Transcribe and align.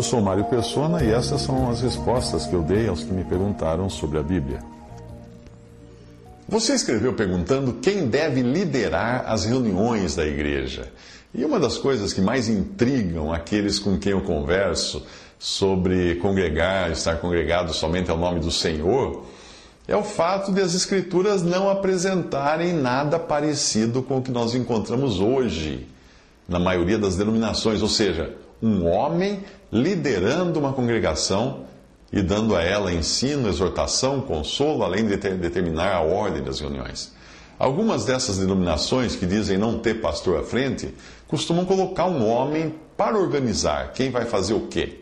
Eu 0.00 0.04
sou 0.04 0.22
Mário 0.22 0.44
Persona 0.44 1.04
e 1.04 1.10
essas 1.10 1.42
são 1.42 1.68
as 1.68 1.82
respostas 1.82 2.46
que 2.46 2.54
eu 2.54 2.62
dei 2.62 2.88
aos 2.88 3.04
que 3.04 3.12
me 3.12 3.22
perguntaram 3.22 3.90
sobre 3.90 4.18
a 4.18 4.22
Bíblia. 4.22 4.60
Você 6.48 6.72
escreveu 6.72 7.12
perguntando 7.12 7.74
quem 7.74 8.08
deve 8.08 8.40
liderar 8.40 9.24
as 9.26 9.44
reuniões 9.44 10.16
da 10.16 10.26
igreja. 10.26 10.90
E 11.34 11.44
uma 11.44 11.60
das 11.60 11.76
coisas 11.76 12.14
que 12.14 12.22
mais 12.22 12.48
intrigam 12.48 13.30
aqueles 13.30 13.78
com 13.78 13.98
quem 13.98 14.12
eu 14.12 14.22
converso 14.22 15.04
sobre 15.38 16.14
congregar, 16.14 16.90
estar 16.90 17.16
congregado 17.16 17.74
somente 17.74 18.10
ao 18.10 18.16
nome 18.16 18.40
do 18.40 18.50
Senhor, 18.50 19.26
é 19.86 19.94
o 19.94 20.02
fato 20.02 20.50
de 20.50 20.62
as 20.62 20.74
Escrituras 20.74 21.42
não 21.42 21.68
apresentarem 21.68 22.72
nada 22.72 23.18
parecido 23.18 24.02
com 24.02 24.16
o 24.16 24.22
que 24.22 24.30
nós 24.30 24.54
encontramos 24.54 25.20
hoje 25.20 25.86
na 26.48 26.58
maioria 26.58 26.98
das 26.98 27.16
denominações, 27.16 27.82
ou 27.82 27.88
seja, 27.88 28.39
um 28.62 28.86
homem 28.86 29.44
liderando 29.72 30.58
uma 30.58 30.72
congregação 30.72 31.64
e 32.12 32.20
dando 32.22 32.56
a 32.56 32.62
ela 32.62 32.92
ensino, 32.92 33.48
exortação, 33.48 34.20
consolo, 34.20 34.82
além 34.82 35.06
de 35.06 35.16
determinar 35.16 35.94
a 35.94 36.00
ordem 36.00 36.42
das 36.42 36.60
reuniões. 36.60 37.12
Algumas 37.58 38.04
dessas 38.04 38.38
denominações 38.38 39.14
que 39.14 39.26
dizem 39.26 39.58
não 39.58 39.78
ter 39.78 40.00
pastor 40.00 40.40
à 40.40 40.42
frente 40.42 40.94
costumam 41.28 41.64
colocar 41.64 42.06
um 42.06 42.26
homem 42.26 42.74
para 42.96 43.18
organizar 43.18 43.92
quem 43.92 44.10
vai 44.10 44.24
fazer 44.24 44.54
o 44.54 44.66
quê. 44.66 45.00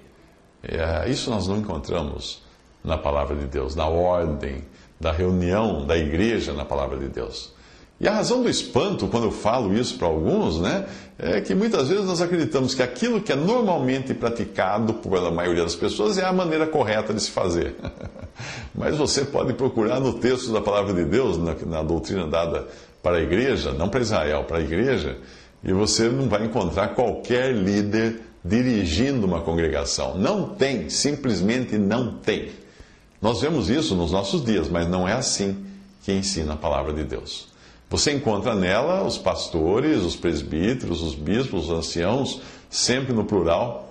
É, 0.63 1.09
isso 1.09 1.31
nós 1.31 1.47
não 1.47 1.57
encontramos 1.57 2.43
na 2.83 2.99
palavra 2.99 3.37
de 3.37 3.47
Deus, 3.47 3.75
na 3.75 3.87
ordem 3.87 4.65
da 5.01 5.13
reunião 5.13 5.87
da 5.87 5.97
igreja 5.97 6.53
na 6.53 6.65
palavra 6.65 6.99
de 6.99 7.09
Deus. 7.09 7.53
E 8.01 8.07
a 8.07 8.13
razão 8.13 8.43
do 8.43 8.49
espanto, 8.49 9.09
quando 9.09 9.25
eu 9.25 9.33
falo 9.33 9.75
isso 9.75 9.99
para 9.99 10.07
alguns, 10.07 10.61
né, 10.61 10.87
é 11.19 11.41
que 11.41 11.53
muitas 11.53 11.89
vezes 11.89 12.05
nós 12.05 12.21
acreditamos 12.21 12.73
que 12.73 12.83
aquilo 12.83 13.21
que 13.21 13.33
é 13.33 13.37
normalmente 13.37 14.15
praticado 14.15 14.95
pela 14.95 15.33
maioria 15.33 15.65
das 15.65 15.75
pessoas 15.75 16.17
é 16.17 16.25
a 16.25 16.33
maneira 16.33 16.65
correta 16.65 17.13
de 17.13 17.21
se 17.21 17.31
fazer. 17.31 17.75
Mas 18.73 18.97
você 18.97 19.25
pode 19.25 19.53
procurar 19.55 19.99
no 19.99 20.13
texto 20.13 20.53
da 20.53 20.61
palavra 20.61 20.95
de 20.95 21.05
Deus, 21.05 21.37
na, 21.39 21.57
na 21.67 21.83
doutrina 21.83 22.29
dada 22.29 22.69
para 23.03 23.17
a 23.17 23.21
igreja, 23.21 23.73
não 23.73 23.89
para 23.89 24.01
Israel, 24.01 24.45
para 24.45 24.59
a 24.59 24.61
igreja, 24.61 25.19
e 25.65 25.73
você 25.73 26.09
não 26.09 26.29
vai 26.29 26.45
encontrar 26.45 26.89
qualquer 26.95 27.53
líder 27.53 28.21
dirigindo 28.45 29.27
uma 29.27 29.41
congregação. 29.41 30.17
Não 30.17 30.51
tem, 30.51 30.89
simplesmente 30.89 31.77
não 31.77 32.15
tem. 32.19 32.51
Nós 33.21 33.41
vemos 33.41 33.69
isso 33.69 33.97
nos 33.97 34.13
nossos 34.13 34.45
dias, 34.45 34.69
mas 34.69 34.89
não 34.89 35.09
é 35.09 35.15
assim 35.15 35.67
que 36.05 36.13
ensina 36.13 36.55
a 36.55 36.57
palavra 36.57 36.93
de 36.93 37.03
Deus. 37.03 37.49
Você 37.91 38.13
encontra 38.13 38.55
nela 38.55 39.03
os 39.03 39.17
pastores, 39.17 40.03
os 40.03 40.15
presbíteros, 40.15 41.01
os 41.01 41.15
bispos, 41.15 41.65
os 41.65 41.71
anciãos, 41.71 42.41
sempre 42.69 43.15
no 43.15 43.25
plural. 43.25 43.87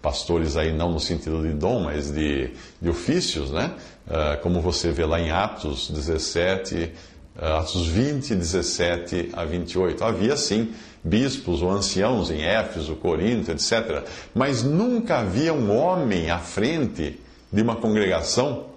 Pastores 0.00 0.56
aí 0.56 0.72
não 0.72 0.92
no 0.92 1.00
sentido 1.00 1.42
de 1.42 1.52
dom, 1.52 1.80
mas 1.84 2.10
de, 2.10 2.50
de 2.80 2.88
ofícios, 2.88 3.50
né? 3.50 3.72
Uh, 4.06 4.40
como 4.42 4.60
você 4.60 4.90
vê 4.90 5.04
lá 5.04 5.20
em 5.20 5.30
Atos 5.30 5.90
17, 5.90 6.92
uh, 7.36 7.44
Atos 7.58 7.86
20, 7.86 8.34
17 8.34 9.30
a 9.32 9.44
28. 9.44 10.04
Havia 10.04 10.36
sim 10.36 10.72
bispos 11.02 11.62
ou 11.62 11.70
anciãos 11.70 12.30
em 12.30 12.42
Éfeso, 12.42 12.94
Corinto, 12.96 13.50
etc. 13.50 14.04
Mas 14.34 14.62
nunca 14.62 15.18
havia 15.18 15.52
um 15.52 15.76
homem 15.76 16.30
à 16.30 16.38
frente 16.38 17.20
de 17.52 17.62
uma 17.62 17.76
congregação 17.76 18.71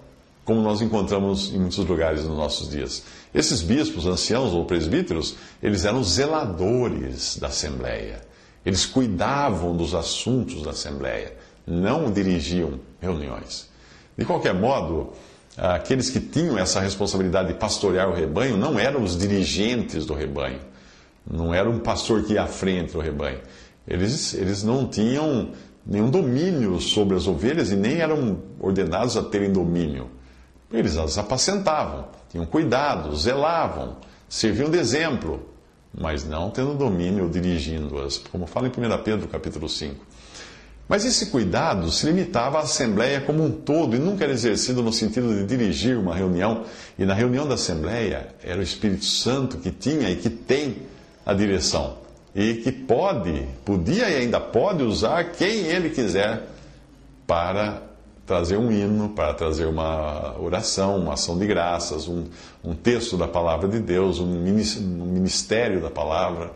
como 0.46 0.62
nós 0.62 0.80
encontramos 0.80 1.52
em 1.52 1.58
muitos 1.58 1.80
lugares 1.80 2.24
nos 2.24 2.38
nossos 2.38 2.70
dias. 2.70 3.04
Esses 3.34 3.64
bispos, 3.64 4.06
anciãos 4.06 4.54
ou 4.54 4.64
presbíteros, 4.64 5.36
eles 5.62 5.84
eram 5.84 6.04
zeladores 6.04 7.38
da 7.38 7.48
Assembleia. 7.48 8.22
Eles 8.64 8.86
cuidavam 8.86 9.76
dos 9.76 9.96
assuntos 9.96 10.62
da 10.62 10.70
Assembleia, 10.70 11.36
não 11.66 12.12
dirigiam 12.12 12.80
reuniões. 13.02 13.70
De 14.16 14.24
qualquer 14.24 14.54
modo, 14.54 15.14
aqueles 15.58 16.12
que 16.12 16.20
tinham 16.20 16.58
essa 16.58 16.80
responsabilidade 16.80 17.50
de 17.50 17.56
pastorear 17.56 18.08
o 18.08 18.14
rebanho 18.14 18.56
não 18.56 18.80
eram 18.80 19.04
os 19.04 19.18
dirigentes 19.18 20.06
do 20.06 20.14
rebanho. 20.14 20.60
Não 21.30 21.52
era 21.54 21.68
um 21.68 21.80
pastor 21.80 22.24
que 22.24 22.34
ia 22.34 22.44
à 22.44 22.48
frente 22.48 22.94
do 22.94 23.00
rebanho. 23.00 23.40
Eles, 23.88 24.36
eles 24.36 24.64
não 24.64 24.88
tinham 24.88 25.50
nenhum 25.86 26.10
domínio 26.10 26.80
sobre 26.80 27.18
as 27.18 27.28
ovelhas 27.28 27.72
e 27.72 27.76
nem 27.76 28.00
eram 28.00 28.38
ordenados 28.60 29.18
a 29.18 29.24
terem 29.24 29.52
domínio. 29.52 30.10
Eles 30.72 30.98
as 30.98 31.18
apacentavam, 31.18 32.08
tinham 32.30 32.46
cuidado, 32.46 33.16
zelavam, 33.16 33.98
serviam 34.28 34.70
de 34.70 34.78
exemplo, 34.78 35.48
mas 35.94 36.26
não 36.26 36.50
tendo 36.50 36.74
domínio 36.74 37.30
dirigindo-as, 37.30 38.18
como 38.18 38.48
fala 38.48 38.68
em 38.68 38.70
1 38.70 39.04
Pedro 39.04 39.28
capítulo 39.28 39.70
5. 39.70 40.06
Mas 40.88 41.04
esse 41.04 41.28
cuidado 41.28 41.92
se 41.92 42.06
limitava 42.06 42.60
à 42.60 42.62
Assembleia 42.62 43.20
como 43.22 43.44
um 43.44 43.52
todo 43.52 43.96
e 43.96 44.00
nunca 44.00 44.24
era 44.24 44.34
exercido 44.34 44.84
no 44.84 44.94
sentido 44.94 45.34
de 45.34 45.44
dirigir 45.46 45.98
uma 45.98 46.14
reunião. 46.14 46.64
E 46.98 47.06
na 47.06 47.14
reunião 47.16 47.48
da 47.48 47.56
Assembleia 47.56 48.28
era 48.44 48.60
o 48.60 48.64
Espírito 48.64 49.06
Santo 49.06 49.58
que 49.58 49.72
tinha 49.72 50.10
e 50.12 50.16
que 50.16 50.30
tem 50.30 50.84
a 51.26 51.34
direção. 51.34 51.98
E 52.36 52.56
que 52.56 52.72
pode, 52.72 53.48
podia 53.64 54.10
e 54.10 54.16
ainda 54.16 54.40
pode 54.40 54.84
usar 54.84 55.32
quem 55.32 55.66
ele 55.66 55.90
quiser 55.90 56.44
para 57.26 57.82
trazer 58.26 58.58
um 58.58 58.72
hino, 58.72 59.10
para 59.10 59.34
trazer 59.34 59.66
uma 59.66 60.36
oração, 60.40 60.98
uma 60.98 61.14
ação 61.14 61.38
de 61.38 61.46
graças, 61.46 62.08
um, 62.08 62.26
um 62.64 62.74
texto 62.74 63.16
da 63.18 63.28
palavra 63.28 63.68
de 63.68 63.80
Deus, 63.80 64.20
um 64.20 64.26
ministério 64.26 65.82
da 65.82 65.90
palavra. 65.90 66.52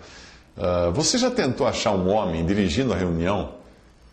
Uh, 0.58 0.92
você 0.92 1.18
já 1.18 1.30
tentou 1.30 1.68
achar 1.68 1.92
um 1.92 2.10
homem 2.10 2.46
dirigindo 2.46 2.92
a 2.92 2.96
reunião, 2.96 3.54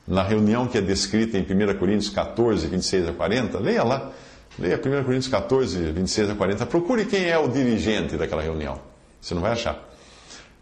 na 0.06 0.22
reunião 0.22 0.66
que 0.66 0.78
é 0.78 0.80
descrita 0.80 1.38
em 1.38 1.42
1 1.42 1.78
Coríntios 1.78 2.10
14, 2.10 2.66
26 2.66 3.08
a 3.08 3.12
40? 3.12 3.58
Leia 3.58 3.82
lá. 3.82 4.12
Leia 4.58 4.76
1 4.76 4.80
Coríntios 5.04 5.28
14, 5.28 5.78
26 5.92 6.30
a 6.30 6.34
40. 6.34 6.66
Procure 6.66 7.04
quem 7.06 7.24
é 7.24 7.38
o 7.38 7.48
dirigente 7.48 8.16
daquela 8.16 8.42
reunião. 8.42 8.78
Você 9.20 9.34
não 9.34 9.42
vai 9.42 9.52
achar. 9.52 9.74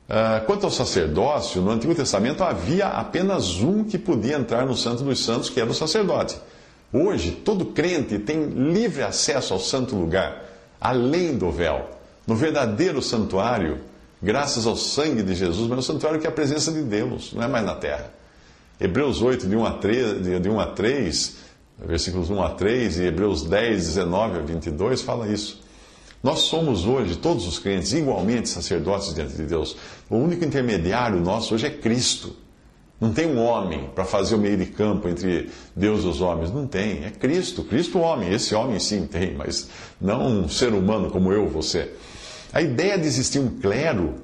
Uh, 0.08 0.44
quanto 0.46 0.64
ao 0.64 0.70
sacerdócio, 0.70 1.60
no 1.60 1.70
Antigo 1.70 1.94
Testamento 1.94 2.42
havia 2.42 2.86
apenas 2.86 3.60
um 3.60 3.84
que 3.84 3.98
podia 3.98 4.36
entrar 4.36 4.64
no 4.64 4.76
Santo 4.76 5.02
dos 5.02 5.24
Santos, 5.24 5.50
que 5.50 5.60
era 5.60 5.70
o 5.70 5.74
sacerdote. 5.74 6.36
Hoje, 6.96 7.32
todo 7.32 7.66
crente 7.66 8.18
tem 8.20 8.44
livre 8.44 9.02
acesso 9.02 9.52
ao 9.52 9.58
santo 9.58 9.96
lugar, 9.96 10.44
além 10.80 11.36
do 11.36 11.50
véu, 11.50 11.90
no 12.24 12.36
verdadeiro 12.36 13.02
santuário, 13.02 13.80
graças 14.22 14.64
ao 14.64 14.76
sangue 14.76 15.22
de 15.22 15.34
Jesus, 15.34 15.68
mas 15.68 15.76
no 15.76 15.82
santuário 15.82 16.20
que 16.20 16.26
é 16.26 16.30
a 16.30 16.32
presença 16.32 16.70
de 16.70 16.82
Deus, 16.82 17.32
não 17.32 17.42
é 17.42 17.48
mais 17.48 17.66
na 17.66 17.74
terra. 17.74 18.10
Hebreus 18.80 19.20
8, 19.20 19.48
de 19.48 19.56
1 19.56 19.66
a 19.66 19.72
3, 19.72 20.22
de 20.40 20.48
1 20.48 20.60
a 20.60 20.66
3 20.66 21.44
versículos 21.78 22.30
1 22.30 22.42
a 22.42 22.50
3 22.50 22.98
e 22.98 23.04
Hebreus 23.04 23.42
10, 23.42 23.86
19 23.86 24.38
a 24.38 24.42
22 24.42 25.02
fala 25.02 25.28
isso. 25.28 25.62
Nós 26.22 26.40
somos 26.40 26.86
hoje, 26.86 27.16
todos 27.16 27.46
os 27.46 27.58
crentes, 27.58 27.92
igualmente 27.92 28.48
sacerdotes 28.48 29.14
diante 29.14 29.34
de 29.34 29.44
Deus. 29.44 29.76
O 30.08 30.16
único 30.16 30.44
intermediário 30.44 31.20
nosso 31.20 31.54
hoje 31.54 31.66
é 31.66 31.70
Cristo. 31.70 32.34
Não 33.04 33.12
tem 33.12 33.26
um 33.26 33.38
homem 33.38 33.90
para 33.94 34.06
fazer 34.06 34.34
o 34.34 34.38
meio 34.38 34.56
de 34.56 34.64
campo 34.64 35.06
entre 35.10 35.50
Deus 35.76 36.04
e 36.04 36.06
os 36.06 36.22
homens. 36.22 36.50
Não 36.50 36.66
tem. 36.66 37.04
É 37.04 37.10
Cristo. 37.10 37.62
Cristo 37.62 37.98
homem. 37.98 38.32
Esse 38.32 38.54
homem 38.54 38.80
sim 38.80 39.06
tem, 39.06 39.34
mas 39.34 39.68
não 40.00 40.26
um 40.26 40.48
ser 40.48 40.72
humano 40.72 41.10
como 41.10 41.30
eu, 41.30 41.46
você. 41.46 41.92
A 42.50 42.62
ideia 42.62 42.96
de 42.96 43.06
existir 43.06 43.40
um 43.40 43.60
clero, 43.60 44.14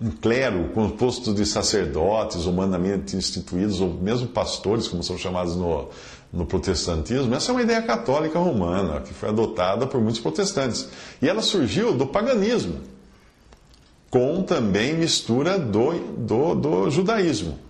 um 0.00 0.10
clero 0.10 0.70
composto 0.72 1.34
de 1.34 1.44
sacerdotes 1.44 2.46
humanamente 2.46 3.14
instituídos, 3.14 3.82
ou 3.82 3.92
mesmo 3.92 4.28
pastores, 4.28 4.88
como 4.88 5.02
são 5.02 5.18
chamados 5.18 5.54
no, 5.54 5.90
no 6.32 6.46
protestantismo, 6.46 7.34
essa 7.34 7.52
é 7.52 7.54
uma 7.54 7.62
ideia 7.62 7.82
católica 7.82 8.38
romana, 8.38 9.02
que 9.02 9.12
foi 9.12 9.28
adotada 9.28 9.86
por 9.86 10.00
muitos 10.00 10.22
protestantes. 10.22 10.88
E 11.20 11.28
ela 11.28 11.42
surgiu 11.42 11.92
do 11.92 12.06
paganismo, 12.06 12.80
com 14.08 14.42
também 14.42 14.94
mistura 14.94 15.58
do, 15.58 15.92
do, 16.16 16.54
do 16.54 16.90
judaísmo. 16.90 17.65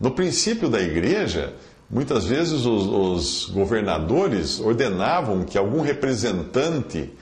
No 0.00 0.12
princípio 0.12 0.68
da 0.68 0.80
igreja, 0.80 1.54
muitas 1.90 2.24
vezes 2.24 2.64
os, 2.64 2.86
os 2.86 3.50
governadores 3.50 4.60
ordenavam 4.60 5.44
que 5.44 5.58
algum 5.58 5.80
representante 5.80 7.12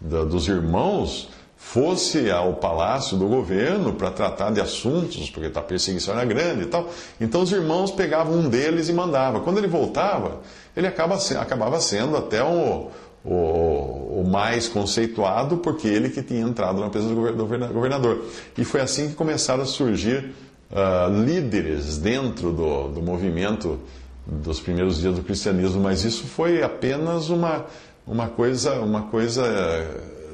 da, 0.00 0.24
dos 0.24 0.46
irmãos 0.46 1.28
fosse 1.56 2.30
ao 2.30 2.54
palácio 2.54 3.16
do 3.16 3.26
governo 3.26 3.92
para 3.92 4.10
tratar 4.10 4.50
de 4.50 4.60
assuntos, 4.60 5.28
porque 5.28 5.58
a 5.58 5.62
perseguição 5.62 6.14
era 6.14 6.24
grande 6.24 6.62
e 6.62 6.66
tal. 6.66 6.88
Então 7.20 7.42
os 7.42 7.50
irmãos 7.50 7.90
pegavam 7.90 8.34
um 8.38 8.48
deles 8.48 8.88
e 8.88 8.92
mandavam. 8.92 9.40
Quando 9.40 9.58
ele 9.58 9.66
voltava, 9.66 10.40
ele 10.76 10.86
acaba, 10.86 11.18
acabava 11.38 11.80
sendo 11.80 12.16
até 12.16 12.42
o, 12.44 12.90
o, 13.24 14.20
o, 14.20 14.24
mais 14.30 14.68
conceituado, 14.68 15.56
porque 15.58 15.88
ele 15.88 16.10
que 16.10 16.22
tinha 16.22 16.40
entrado 16.40 16.80
na 16.80 16.88
presença 16.88 17.14
do 17.14 17.46
governador. 17.72 18.24
E 18.56 18.64
foi 18.64 18.80
assim 18.80 19.08
que 19.08 19.14
começaram 19.14 19.62
a 19.62 19.66
surgir 19.66 20.32
uh, 20.70 21.24
líderes 21.24 21.98
dentro 21.98 22.52
do, 22.52 22.88
do 22.88 23.02
movimento 23.02 23.78
dos 24.26 24.60
primeiros 24.60 25.00
dias 25.00 25.14
do 25.14 25.22
cristianismo, 25.22 25.82
mas 25.82 26.04
isso 26.04 26.24
foi 26.24 26.62
apenas 26.62 27.30
uma, 27.30 27.64
uma, 28.06 28.28
coisa, 28.28 28.74
uma 28.80 29.02
coisa 29.02 29.42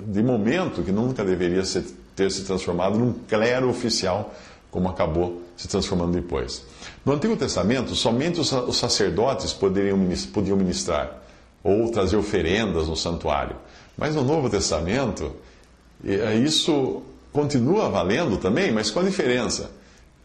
de 0.06 0.22
momento 0.22 0.82
que 0.82 0.90
nunca 0.90 1.24
deveria 1.24 1.64
ser, 1.64 1.84
ter 2.16 2.30
se 2.30 2.42
transformado 2.42 2.98
num 2.98 3.12
clero 3.28 3.68
oficial, 3.68 4.34
como 4.70 4.88
acabou 4.88 5.42
se 5.56 5.68
transformando 5.68 6.12
depois. 6.12 6.64
No 7.06 7.12
Antigo 7.12 7.36
Testamento, 7.36 7.94
somente 7.94 8.40
os 8.40 8.76
sacerdotes 8.76 9.52
poderiam, 9.52 9.96
podiam 10.32 10.56
ministrar 10.56 11.22
ou 11.62 11.88
trazer 11.90 12.16
oferendas 12.16 12.88
no 12.88 12.96
santuário. 12.96 13.56
Mas 13.96 14.16
no 14.16 14.24
Novo 14.24 14.50
Testamento, 14.50 15.32
isso 16.44 17.02
continua 17.32 17.88
valendo 17.88 18.36
também, 18.38 18.72
mas 18.72 18.90
com 18.90 18.98
a 18.98 19.04
diferença 19.04 19.70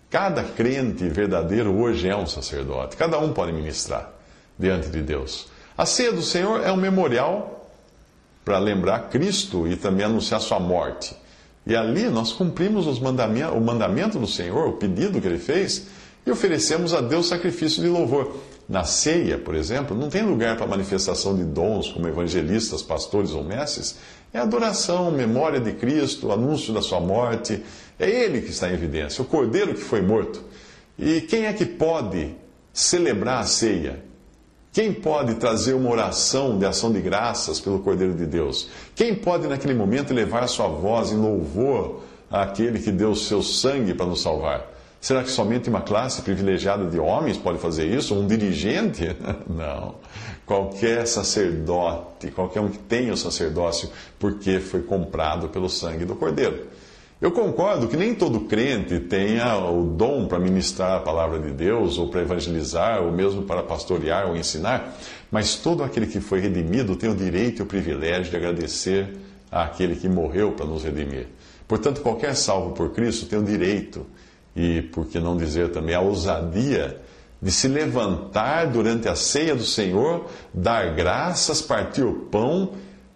Cada 0.10 0.44
crente 0.44 1.08
verdadeiro 1.08 1.76
hoje 1.76 2.10
é 2.10 2.16
um 2.16 2.26
sacerdote. 2.26 2.98
Cada 2.98 3.20
um 3.20 3.32
pode 3.32 3.52
ministrar 3.52 4.12
diante 4.58 4.90
de 4.90 5.02
Deus. 5.02 5.48
A 5.78 5.86
ceia 5.86 6.12
do 6.12 6.24
Senhor 6.24 6.66
é 6.66 6.72
um 6.72 6.78
memorial 6.78 7.70
para 8.44 8.58
lembrar 8.58 9.10
Cristo 9.10 9.68
e 9.68 9.76
também 9.76 10.06
anunciar 10.06 10.42
sua 10.42 10.60
morte. 10.60 11.16
E 11.66 11.76
ali 11.76 12.10
nós 12.10 12.34
cumprimos 12.34 12.88
os 12.88 13.00
mandamentos, 13.00 13.56
o 13.56 13.62
mandamento 13.62 14.18
do 14.18 14.26
Senhor, 14.26 14.70
o 14.70 14.74
pedido 14.74 15.22
que 15.22 15.28
ele 15.28 15.38
fez, 15.38 15.86
e 16.30 16.32
oferecemos 16.32 16.94
a 16.94 17.02
Deus 17.02 17.28
sacrifício 17.28 17.82
de 17.82 17.90
louvor. 17.90 18.38
Na 18.68 18.84
ceia, 18.84 19.38
por 19.38 19.56
exemplo, 19.56 19.98
não 19.98 20.10
tem 20.10 20.22
lugar 20.22 20.56
para 20.56 20.68
manifestação 20.68 21.36
de 21.36 21.44
dons 21.44 21.92
como 21.92 22.08
evangelistas, 22.08 22.84
pastores 22.84 23.32
ou 23.32 23.44
mestres. 23.44 23.98
É 24.32 24.38
adoração, 24.38 25.12
memória 25.12 25.60
de 25.60 25.74
Cristo, 25.74 26.32
anúncio 26.32 26.72
da 26.72 26.82
sua 26.82 27.00
morte. 27.00 27.64
É 27.98 28.08
Ele 28.08 28.42
que 28.42 28.52
está 28.52 28.70
em 28.70 28.74
evidência, 28.74 29.24
o 29.24 29.26
Cordeiro 29.26 29.74
que 29.74 29.82
foi 29.82 30.04
morto. 30.04 30.44
E 30.98 31.22
quem 31.22 31.48
é 31.48 31.54
que 31.54 31.66
pode 31.66 32.36
celebrar 32.72 33.40
a 33.40 33.46
ceia? 33.46 34.04
Quem 34.72 34.94
pode 34.94 35.34
trazer 35.36 35.74
uma 35.74 35.90
oração 35.90 36.60
de 36.60 36.66
ação 36.66 36.92
de 36.92 37.02
graças 37.02 37.60
pelo 37.60 37.80
Cordeiro 37.80 38.14
de 38.14 38.28
Deus? 38.28 38.70
Quem 38.96 39.16
pode, 39.16 39.48
naquele 39.48 39.74
momento, 39.74 40.14
levar 40.14 40.44
a 40.44 40.48
sua 40.48 40.68
voz 40.68 41.12
em 41.12 41.18
louvor 41.18 42.04
àquele 42.30 42.78
que 42.78 42.92
deu 42.92 43.12
o 43.12 43.16
seu 43.16 43.42
sangue 43.42 43.96
para 43.96 44.06
nos 44.06 44.22
salvar? 44.22 44.79
Será 45.02 45.24
que 45.24 45.32
somente 45.32 45.70
uma 45.70 45.82
classe 45.82 46.22
privilegiada 46.22 46.86
de 46.86 47.00
homens 47.00 47.38
pode 47.38 47.58
fazer 47.58 47.86
isso? 47.86 48.14
Um 48.14 48.28
dirigente? 48.28 49.16
Não. 49.48 49.96
Qualquer 50.46 51.08
sacerdote, 51.08 52.32
qualquer 52.32 52.60
um 52.60 52.70
que 52.70 52.80
tenha 52.80 53.14
o 53.14 53.18
sacerdócio, 53.18 53.90
porque 54.18 54.60
foi 54.60 54.82
comprado 54.82 55.48
pelo 55.48 55.70
sangue 55.70 56.04
do 56.04 56.16
Cordeiro. 56.16 56.68
Eu 57.22 57.32
concordo 57.32 57.88
que 57.88 57.98
nem 57.98 58.16
todo 58.16 58.42
crente 58.42 58.98
tenha 58.98 59.58
o 59.58 59.84
dom 59.84 60.26
para 60.26 60.40
ministrar 60.40 60.98
a 60.98 61.00
palavra 61.02 61.38
de 61.38 61.52
Deus, 61.52 61.98
ou 61.98 62.08
para 62.08 62.22
evangelizar, 62.22 63.04
ou 63.04 63.12
mesmo 63.12 63.44
para 63.44 63.62
pastorear 63.62 64.28
ou 64.28 64.38
ensinar, 64.38 64.98
mas 65.30 65.56
todo 65.56 65.84
aquele 65.84 66.08
que 66.08 66.22
foi 66.22 66.40
redimido 66.40 66.96
tem 66.96 67.10
o 67.10 67.16
direito 67.16 67.60
e 67.60 67.64
o 67.64 67.66
privilégio 67.66 68.32
de 68.32 68.38
agradecer 68.38 69.18
àquele 69.52 69.96
que 69.98 70.08
morreu 70.08 70.54
para 70.54 70.66
nos 70.66 70.84
redimir. 70.84 71.28
Portanto, 71.68 72.02
qualquer 72.02 72.36
salvo 72.36 72.72
por 72.72 72.92
Cristo 72.92 73.26
tem 73.26 73.38
o 73.38 73.44
direito 73.44 74.06
e, 74.60 74.82
por 74.82 75.08
que 75.08 75.22
não 75.22 75.38
dizer 75.38 75.72
também, 75.72 75.96
a 75.96 76.02
ousadia 76.02 77.00
de 77.42 77.50
se 77.50 77.70
levantar 77.70 78.68
durante 78.68 79.08
a 79.08 79.16
ceia 79.16 79.56
do 79.56 79.64
Senhor, 79.64 80.26
dar 80.54 80.94
graças, 80.94 81.62
partir 81.62 82.04
o 82.04 82.26
pão, 82.26 82.74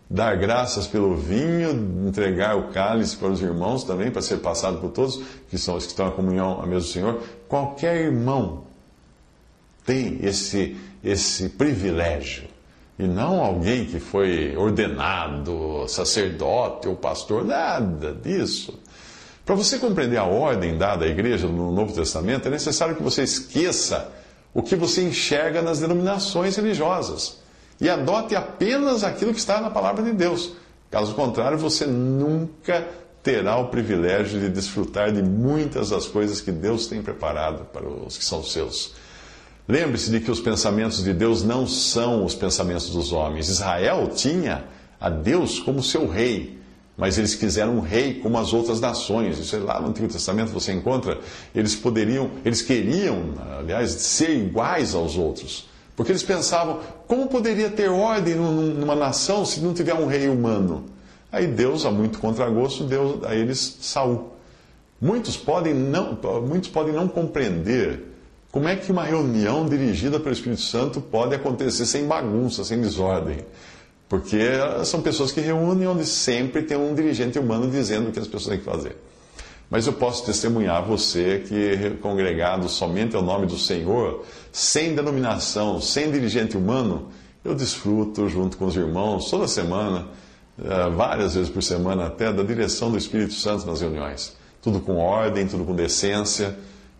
dar 0.09 0.37
graças 0.37 0.87
pelo 0.87 1.17
vinho, 1.17 2.07
entregar 2.07 2.55
o 2.55 2.69
cálice 2.69 3.17
para 3.17 3.27
os 3.27 3.41
irmãos 3.41 3.83
também, 3.83 4.09
para 4.09 4.21
ser 4.21 4.37
passado 4.37 4.79
por 4.79 4.91
todos, 4.91 5.21
que 5.49 5.57
são 5.57 5.75
os 5.75 5.83
que 5.83 5.91
estão 5.91 6.05
na 6.05 6.11
comunhão 6.13 6.61
à 6.61 6.65
mesa 6.65 6.85
do 6.85 6.91
Senhor. 6.93 7.21
Qualquer 7.49 7.97
irmão 7.97 8.63
tem 9.85 10.19
esse, 10.23 10.77
esse 11.03 11.49
privilégio. 11.49 12.45
E 12.97 13.03
não 13.03 13.43
alguém 13.43 13.85
que 13.85 13.99
foi 13.99 14.55
ordenado, 14.55 15.83
sacerdote 15.89 16.87
ou 16.87 16.95
pastor, 16.95 17.43
nada 17.43 18.13
disso. 18.13 18.79
Para 19.45 19.55
você 19.55 19.77
compreender 19.77 20.17
a 20.17 20.23
ordem 20.23 20.77
dada 20.77 21.03
à 21.05 21.07
igreja 21.07 21.47
no 21.47 21.71
Novo 21.71 21.93
Testamento, 21.93 22.47
é 22.47 22.51
necessário 22.51 22.95
que 22.95 23.03
você 23.03 23.23
esqueça 23.23 24.09
o 24.53 24.63
que 24.63 24.75
você 24.75 25.03
enxerga 25.03 25.61
nas 25.61 25.79
denominações 25.79 26.55
religiosas 26.55 27.39
e 27.81 27.89
adote 27.89 28.35
apenas 28.35 29.03
aquilo 29.03 29.33
que 29.33 29.39
está 29.39 29.59
na 29.59 29.69
palavra 29.69 30.03
de 30.03 30.13
Deus. 30.13 30.53
Caso 30.89 31.13
contrário, 31.13 31.57
você 31.57 31.85
nunca 31.85 32.87
terá 33.21 33.57
o 33.57 33.67
privilégio 33.67 34.39
de 34.39 34.49
desfrutar 34.49 35.11
de 35.11 35.21
muitas 35.21 35.89
das 35.89 36.05
coisas 36.05 36.39
que 36.39 36.51
Deus 36.51 36.87
tem 36.87 37.01
preparado 37.01 37.65
para 37.65 37.87
os 37.87 38.17
que 38.17 38.23
são 38.23 38.43
seus. 38.43 38.93
Lembre-se 39.67 40.11
de 40.11 40.19
que 40.19 40.31
os 40.31 40.39
pensamentos 40.39 41.03
de 41.03 41.13
Deus 41.13 41.43
não 41.43 41.65
são 41.65 42.23
os 42.23 42.35
pensamentos 42.35 42.89
dos 42.89 43.11
homens. 43.11 43.49
Israel 43.49 44.09
tinha 44.13 44.65
a 44.99 45.09
Deus 45.09 45.59
como 45.59 45.81
seu 45.81 46.07
rei 46.07 46.62
mas 46.97 47.17
eles 47.17 47.35
quiseram 47.35 47.77
um 47.77 47.79
rei 47.79 48.15
como 48.15 48.37
as 48.37 48.53
outras 48.53 48.79
nações. 48.79 49.39
Isso 49.39 49.55
é 49.55 49.59
lá 49.59 49.79
no 49.81 49.89
Antigo 49.89 50.07
Testamento 50.07 50.51
você 50.51 50.71
encontra, 50.71 51.19
eles 51.53 51.75
poderiam, 51.75 52.31
eles 52.45 52.61
queriam, 52.61 53.33
aliás, 53.59 53.91
ser 53.91 54.37
iguais 54.37 54.93
aos 54.93 55.17
outros. 55.17 55.67
Porque 55.95 56.11
eles 56.11 56.23
pensavam, 56.23 56.79
como 57.07 57.27
poderia 57.27 57.69
ter 57.69 57.89
ordem 57.89 58.35
numa 58.35 58.95
nação 58.95 59.45
se 59.45 59.59
não 59.59 59.73
tiver 59.73 59.93
um 59.93 60.07
rei 60.07 60.27
humano? 60.27 60.85
Aí 61.31 61.47
Deus, 61.47 61.85
a 61.85 61.91
muito 61.91 62.19
contragosto, 62.19 62.83
deu 62.83 63.21
a 63.25 63.35
eles 63.35 63.77
Saul. 63.81 64.31
Muitos 65.01 65.35
podem 65.35 65.73
não, 65.73 66.17
muitos 66.47 66.69
podem 66.69 66.93
não 66.93 67.07
compreender 67.07 68.13
como 68.51 68.67
é 68.67 68.75
que 68.75 68.91
uma 68.91 69.03
reunião 69.03 69.67
dirigida 69.67 70.19
pelo 70.19 70.31
Espírito 70.31 70.61
Santo 70.61 71.01
pode 71.01 71.33
acontecer 71.33 71.87
sem 71.87 72.07
bagunça, 72.07 72.63
sem 72.63 72.79
desordem. 72.79 73.39
Porque 74.13 74.37
são 74.85 75.01
pessoas 75.01 75.31
que 75.31 75.41
reúnem 75.41 75.87
onde 75.87 76.05
sempre 76.05 76.61
tem 76.61 76.77
um 76.77 76.93
dirigente 76.93 77.39
humano 77.39 77.67
dizendo 77.67 78.09
o 78.09 78.11
que 78.11 78.19
as 78.19 78.27
pessoas 78.27 78.45
têm 78.45 78.59
que 78.59 78.63
fazer. 78.63 78.95
Mas 79.71 79.87
eu 79.87 79.93
posso 79.93 80.23
testemunhar 80.23 80.85
você 80.85 81.43
que, 81.47 81.97
congregado 81.99 82.69
somente 82.69 83.15
ao 83.15 83.23
nome 83.23 83.47
do 83.47 83.57
Senhor, 83.57 84.23
sem 84.51 84.93
denominação, 84.93 85.81
sem 85.81 86.11
dirigente 86.11 86.55
humano, 86.55 87.07
eu 87.43 87.55
desfruto 87.55 88.29
junto 88.29 88.55
com 88.55 88.65
os 88.65 88.75
irmãos 88.75 89.31
toda 89.31 89.47
semana, 89.47 90.05
eh, 90.63 90.89
várias 90.95 91.33
vezes 91.33 91.49
por 91.49 91.63
semana 91.63 92.05
até, 92.05 92.31
da 92.31 92.43
direção 92.43 92.91
do 92.91 92.99
Espírito 92.99 93.33
Santo 93.33 93.65
nas 93.65 93.81
reuniões. 93.81 94.37
Tudo 94.61 94.79
com 94.79 94.97
ordem, 94.97 95.47
tudo 95.47 95.63
com 95.63 95.73
decência. 95.73 96.55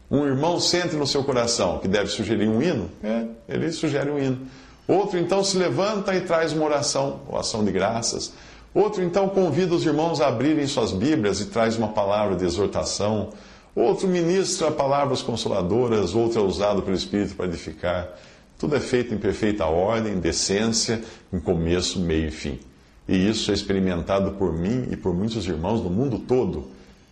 Um 0.10 0.25
irmão 0.25 0.60
sente 0.60 0.96
no 0.96 1.05
seu 1.05 1.24
coração 1.24 1.77
que 1.77 1.88
deve 1.88 2.08
sugerir 2.08 2.48
um 2.48 2.60
hino, 2.60 2.89
é, 3.03 3.27
ele 3.48 3.72
sugere 3.72 4.10
um 4.10 4.17
hino. 4.17 4.48
Outro 4.88 5.18
então 5.18 5.44
se 5.44 5.58
levanta 5.58 6.13
e 6.13 6.22
traz 6.22 6.52
uma 6.52 6.66
oração, 6.66 7.22
ou 7.28 7.38
ação 7.38 7.63
de 7.63 7.72
graças. 7.72 8.34
Outro 8.74 9.02
então 9.02 9.30
convida 9.30 9.74
os 9.74 9.86
irmãos 9.86 10.20
a 10.20 10.28
abrirem 10.28 10.68
suas 10.68 10.92
Bíblias 10.92 11.40
e 11.40 11.46
traz 11.46 11.78
uma 11.78 11.90
palavra 11.90 12.36
de 12.36 12.44
exortação. 12.44 13.30
Outro 13.74 14.08
ministra 14.08 14.72
palavras 14.72 15.22
consoladoras, 15.22 16.13
outro 16.13 16.42
é 16.42 16.44
usado 16.44 16.82
pelo 16.82 16.98
Espírito 16.98 17.36
para 17.36 17.46
edificar. 17.46 18.10
Tudo 18.58 18.75
é 18.75 18.80
feito 18.80 19.13
em 19.13 19.18
perfeita 19.18 19.66
ordem, 19.66 20.20
decência, 20.20 21.02
em 21.32 21.40
começo, 21.40 22.00
meio 22.00 22.28
e 22.28 22.32
fim. 22.32 22.60
E 23.08 23.30
isso 23.30 23.52
é 23.52 23.54
experimentado 23.54 24.32
por 24.32 24.54
mim 24.54 24.88
e 24.92 24.98
por 24.98 25.13
muitos 25.13 25.46
irmãos 25.48 25.82
no 25.82 25.90
mundo 25.90 26.20
todo, 26.20 26.68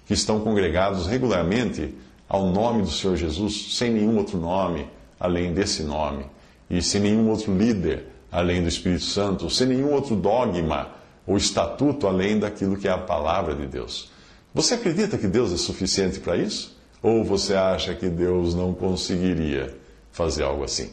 que 0.06 0.14
estão 0.14 0.40
congregados 0.42 1.08
regularmente 1.08 1.96
ao 2.28 2.48
nome 2.48 2.82
do 2.82 2.90
Senhor 2.92 3.16
Jesus, 3.16 3.78
sem 3.78 3.92
nenhum 3.92 4.18
outro 4.18 4.38
nome 4.38 4.88
além 5.20 5.54
desse 5.54 5.84
nome 5.84 6.26
e 6.72 6.82
sem 6.82 7.02
nenhum 7.02 7.30
outro 7.30 7.54
líder 7.54 8.08
além 8.32 8.62
do 8.62 8.70
Espírito 8.70 9.04
Santo, 9.04 9.50
sem 9.50 9.68
nenhum 9.68 9.92
outro 9.92 10.16
dogma 10.16 10.90
ou 11.28 11.36
estatuto 11.36 12.08
além 12.08 12.40
daquilo 12.40 12.78
que 12.78 12.88
é 12.88 12.92
a 12.92 12.98
palavra 12.98 13.54
de 13.54 13.68
Deus. 13.68 14.10
Você 14.54 14.76
acredita 14.76 15.18
que 15.18 15.28
Deus 15.28 15.52
é 15.52 15.58
suficiente 15.58 16.22
para 16.22 16.38
isso? 16.38 16.78
Ou 17.04 17.26
você 17.26 17.56
acha 17.56 17.94
que 17.94 18.08
Deus 18.08 18.56
não 18.56 18.74
conseguiria 18.74 19.76
fazer 20.14 20.44
algo 20.44 20.64
assim? 20.64 20.92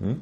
Hum? 0.00 0.16